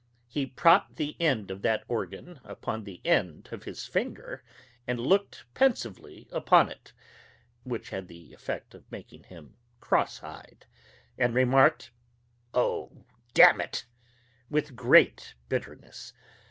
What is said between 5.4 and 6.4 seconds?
pensively